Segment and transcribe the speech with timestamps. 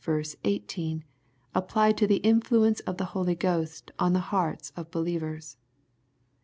[0.43, 1.03] 18,
[1.53, 5.57] applied to the influence of the Holy Ghost on the hearts of beUevers.